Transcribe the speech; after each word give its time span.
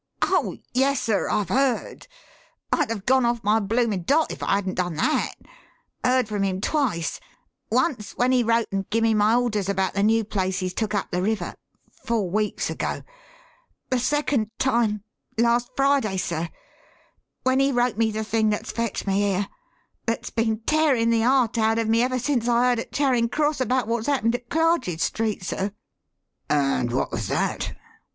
"Oh, 0.23 0.57
yes, 0.73 0.99
sir, 0.99 1.29
I've 1.29 1.49
heard 1.49 2.07
I'd 2.71 2.89
have 2.89 3.05
gone 3.05 3.23
off 3.23 3.43
my 3.43 3.59
bloomin' 3.59 4.01
dot 4.01 4.31
if 4.31 4.41
I 4.41 4.55
hadn't 4.55 4.73
done 4.73 4.95
that. 4.95 5.33
Heard 6.03 6.27
from 6.27 6.41
him 6.41 6.59
twice. 6.59 7.19
Once 7.71 8.13
when 8.17 8.31
he 8.31 8.41
wrote 8.41 8.65
and 8.71 8.89
gimme 8.89 9.13
my 9.13 9.35
orders 9.35 9.69
about 9.69 9.93
the 9.93 10.01
new 10.01 10.23
place 10.23 10.57
he's 10.59 10.73
took 10.73 10.95
up 10.95 11.11
the 11.11 11.21
river 11.21 11.53
four 12.03 12.31
weeks 12.31 12.67
ago. 12.67 13.03
The 13.91 13.99
second 13.99 14.49
time, 14.57 15.03
last 15.37 15.69
Friday, 15.77 16.17
sir, 16.17 16.49
when 17.43 17.59
he 17.59 17.71
wrote 17.71 17.95
me 17.99 18.09
the 18.09 18.23
thing 18.23 18.49
that's 18.49 18.71
fetched 18.71 19.05
me 19.05 19.19
here 19.21 19.49
that's 20.07 20.31
been 20.31 20.61
tearin' 20.61 21.11
the 21.11 21.21
heart 21.21 21.59
out 21.59 21.77
of 21.77 21.87
me 21.87 22.01
ever 22.01 22.17
since 22.17 22.47
I 22.47 22.69
heard 22.69 22.79
at 22.79 22.91
Charing 22.91 23.29
Cross 23.29 23.61
about 23.61 23.87
wot's 23.87 24.07
happened 24.07 24.33
at 24.33 24.49
Clarges 24.49 25.03
Street, 25.03 25.43
sir." 25.43 25.71
"And 26.49 26.91
what 26.91 27.11
was 27.11 27.27
that?" 27.27 27.75